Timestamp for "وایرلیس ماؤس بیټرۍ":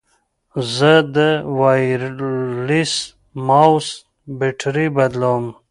1.59-4.87